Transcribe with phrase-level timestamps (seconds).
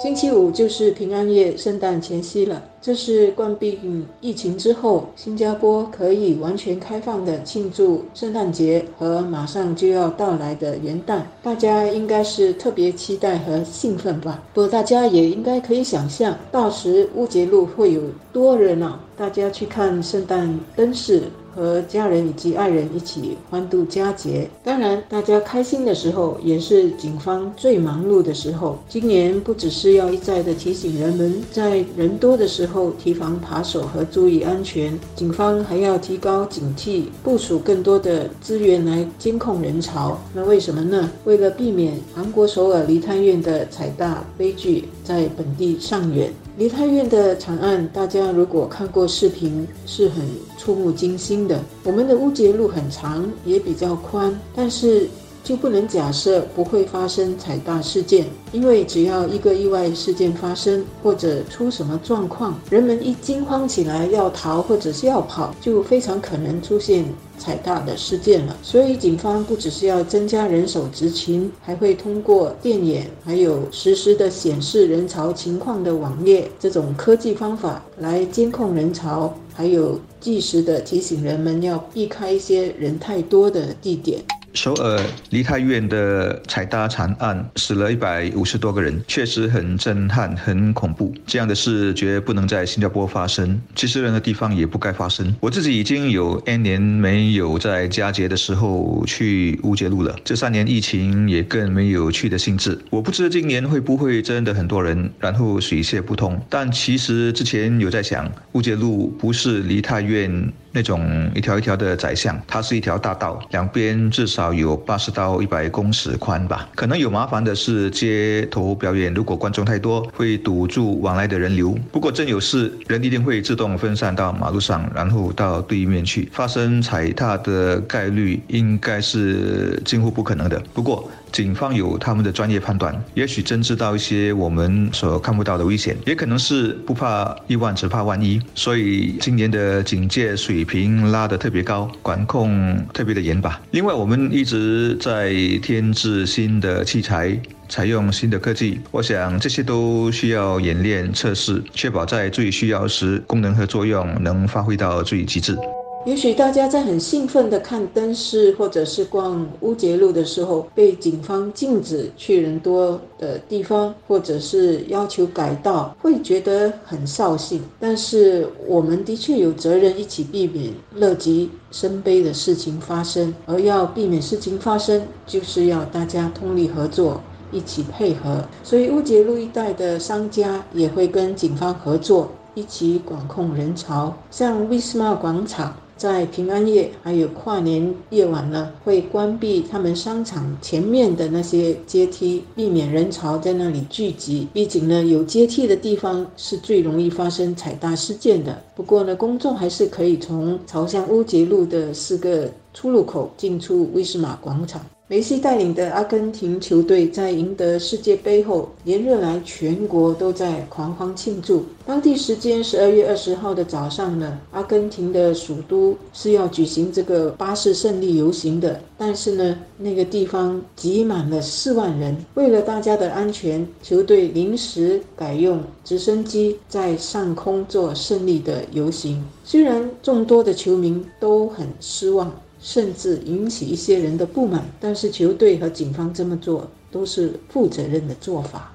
[0.00, 2.60] 星期五就是平安夜，圣诞前夕了。
[2.80, 11.20] 这是冠病疫情之后，新加坡可以完全开放的庆祝圣诞节和马上就要到来的元旦。
[11.42, 14.42] 大家应该是特别期待和兴奋吧？
[14.54, 18.00] 不过大家也应该可以想象，到时乌节路会有
[18.32, 18.98] 多热闹。
[19.16, 21.22] 大家去看圣诞灯饰。
[21.54, 24.48] 和家人以及爱人一起欢度佳节。
[24.64, 28.78] 当然，大家开心的时候，也是警方最忙碌的时候。
[28.88, 40.18] 今年不只是要一再的提醒人们，在人多的时候提防扒手和注意安全，警方还要提高警惕，部署更多的资源来监控人潮。
[40.34, 41.10] 那为什么呢？
[41.24, 46.32] 为了避免韩国首尔梨泰院的踩大悲剧在本地上演。
[46.62, 50.24] 梨泰院的长案，大家如果看过视频，是很
[50.56, 51.60] 触目惊心的。
[51.82, 55.08] 我们的乌节路很长，也比较宽，但是。
[55.42, 67.04] 就不能假设不会发生踩大事件，因为只要一个意外事件发生或者出什么状况，人们一惊慌起来要逃或者是要跑，就非常可能出现
[67.38, 68.56] 踩大的事件了。
[68.62, 84.22] 所以警方不只是要增加人手执勤，还会通过电眼，还有实时的显示人潮情况的网页这种科技方法来监控人潮，还有计时的提醒人们要避开一些人太多的地点。
[84.54, 85.00] 首尔
[85.30, 91.14] 梨泰院的踩踏惨案死了一百五十多个人，确实很震撼、很恐怖。
[91.26, 95.34] 这样的事绝不能在新加坡发生，其实任何地方也不该发生。
[95.40, 102.78] 我自己已经有 N 年没有在佳节的时候去乌节路了，这三年疫情也更没有去的兴致。
[102.90, 106.38] 我不知今年会不会真的很多人，然后水泄不通。
[106.50, 110.52] 但其实之前有在想，乌节路不是梨泰院。
[110.72, 116.68] 那种一条一条的窄巷，它是一条大道，两边至少有八十到一百公尺宽吧。
[116.74, 121.78] 可能有麻烦的是街头表演，如果观众太多，会堵住往来的人流。
[121.90, 126.28] 不过真有事，人一定会自动分散到马路上，然后到对面去。
[126.32, 130.60] 发生踩踏的概率应该是近乎不可能的。
[130.72, 131.08] 不过。
[131.32, 143.60] 警方有他们的专业判断，也许真知道一些我们所看不到的危险，也可能是不怕一万只怕万一，所以今年的警戒水水平拉得特别高，管控特别的严吧。
[143.72, 147.36] 另外，我们一直在添置新的器材，
[147.68, 155.58] 采用新的科技，我想这些都需要演练测试，确保在最需要时功能和作用能发挥到最极致。
[156.04, 167.62] 也许大家在很兴奋的看灯饰或者是逛乌节路的时候，被警方禁止去人多的地方，或者是要求改道，会觉得很扫兴。
[167.78, 177.20] 但是我们的确有责任一起避免乐极生悲的事情发生，而要避免事情发生，就是要大家通力合作，
[177.52, 178.44] 一起配合。
[178.64, 185.72] 所以乌节路一带的商家也会跟警方合作，一起管控人潮，像威斯玛广场。
[186.02, 194.48] 在平安夜还有跨年夜晚呢，会关闭他们商场前面的那些阶梯，避免人潮在那里聚集。
[194.52, 198.60] 毕竟呢，有阶梯的地方是最容易发生踩踏事件的。
[198.74, 204.84] 不过呢，公众还是可以从朝向乌节路的四个出入口进出威斯玛广场。
[205.08, 211.66] 梅西带领的阿根廷球队在赢得世界杯后，连日来全国都在狂欢庆祝。
[211.84, 222.16] 当地时间十二月二十号的早上呢，阿根廷的首都是要举行这个巴士胜利游行的，但是呢，那个地方挤满了四万人。
[222.34, 229.22] 为了大家的安全，球队临时改用直升机在上空做胜利的游行。
[229.44, 232.32] 虽然众多的球迷都很失望。
[232.62, 238.71] 甚至引起一些人的不满，但是球队和警方这么做都是负责任的做法。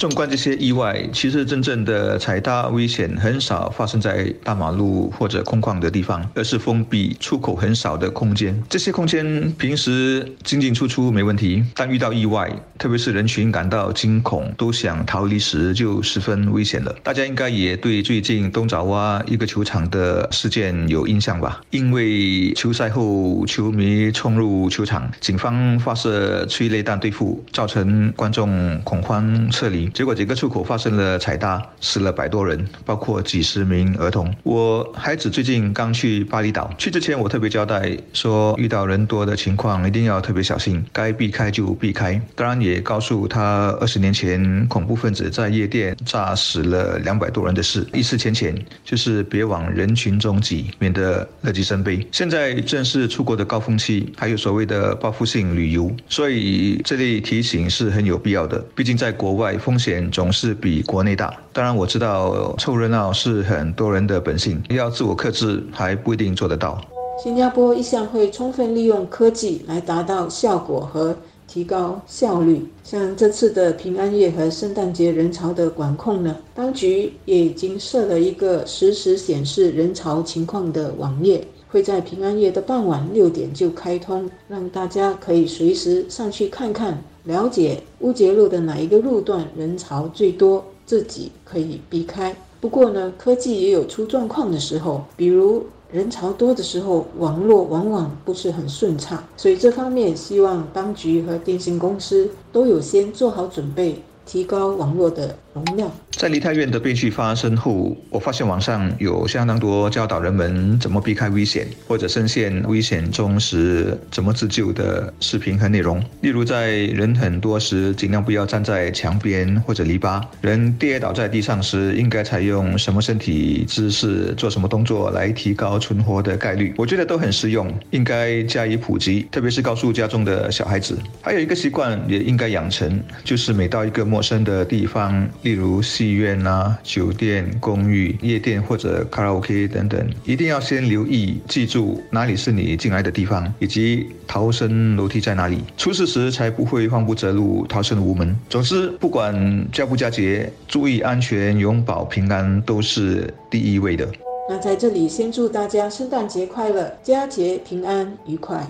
[0.00, 8.58] 纵观这些意外，其实真正的踩踏危险很少发生在大马路或者空旷的地方，而是封闭、出口很少的空间。
[8.66, 16.96] 这些空间平时进进出出没问题，但遇到意外，特别是人群感到惊恐、都想逃离时，就十分危险了。
[17.02, 21.60] 大家应该也对最近东爪哇一个球场的事件有印象吧？
[21.68, 29.89] 因为球赛后球迷冲入球场，警方发射催泪弹对付，造成观众恐慌撤离。
[29.92, 34.32] 结果几个出口发生了踩踏，死了百多人，包括几十名儿童。
[34.42, 42.20] 我孩子最近刚去巴厘岛，去之前我特别交代说，遇到人多的情况一定要特别小心，该避开就避开。
[42.34, 48.54] 当然也告诉他，二十年前恐怖分子在夜店炸死了两百多人的事，一次浅浅，
[48.84, 52.06] 就是别往人群中挤，免得乐极生悲。
[52.12, 58.58] 现在正是出国的高峰期，还有所谓的报复性旅游，所以这类提醒是很有必要的。
[58.74, 61.32] 毕竟在国外风险总是比国内大。
[61.52, 66.80] 当然我知道凑热闹是很多人的本性，要自我克制还不一定做得到。
[67.22, 72.66] 新加坡一向会充分利用科技来达到效果和提高效率。
[72.82, 92.34] 像这次的平安夜和圣诞节人潮的管控呢，当局也已经设了一个实时显示人潮情况的网页，会在平安夜的傍晚六点就开通，让大家可以随时上去看看，了解乌节路的哪一个路段人潮最多，自己可以避开。
[92.60, 95.64] 不过呢，科技也有出状况的时候，比如。
[95.92, 104.00] 人潮多的时候，网络往往不是很顺畅，所以这方面希望当局和电信公司都有先做好准备。
[104.24, 105.90] 提高网络的容量。
[106.16, 115.98] 在梨泰院的悲剧发生后，我发现网上有相当多教导人们怎么避开危险，或者深陷危险中时怎么自救的视频和内容。
[116.20, 126.74] 例如，在人很多时，尽量不要站在墙边或者篱笆；人跌倒在地上时，应该采用什么身体姿势、做什么动作来提高存活的概率。
[126.76, 130.98] 我觉得都很实用，应该加以普及，特别是告诉家中的小孩子。
[131.22, 148.34] 还有一个习惯也应该养成，就是每到一个陌陌生的地方，例如戏院啊、酒店、公寓、夜店或者卡拉 OK 等等，一定要先留意，记住哪里是你进来的地方，以及逃生楼梯在哪里，出事时才不会慌不择路、逃生无门。
[148.48, 149.34] 总之，不管
[149.70, 154.08] 佳不佳节，注意安全、永保平安都是第一位的。
[154.48, 158.66] 那在这里先祝大家圣诞节快乐，佳节平安愉快。